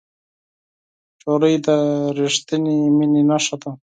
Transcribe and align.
نجلۍ 1.23 1.55
د 1.65 1.67
رښتینې 2.19 2.77
مینې 2.97 3.21
نښه 3.29 3.55
ده. 3.61 3.71